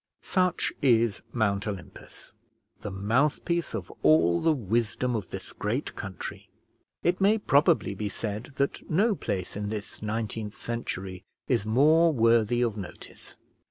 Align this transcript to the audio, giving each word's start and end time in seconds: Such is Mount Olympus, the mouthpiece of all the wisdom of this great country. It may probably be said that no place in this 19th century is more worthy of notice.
Such 0.23 0.73
is 0.81 1.21
Mount 1.31 1.67
Olympus, 1.67 2.33
the 2.79 2.89
mouthpiece 2.89 3.75
of 3.75 3.93
all 4.01 4.41
the 4.41 4.51
wisdom 4.51 5.15
of 5.15 5.29
this 5.29 5.53
great 5.53 5.95
country. 5.95 6.49
It 7.03 7.21
may 7.21 7.37
probably 7.37 7.93
be 7.93 8.09
said 8.09 8.45
that 8.55 8.89
no 8.89 9.13
place 9.13 9.55
in 9.55 9.69
this 9.69 9.99
19th 9.99 10.53
century 10.53 11.23
is 11.47 11.67
more 11.67 12.11
worthy 12.11 12.63
of 12.63 12.77
notice. 12.77 13.37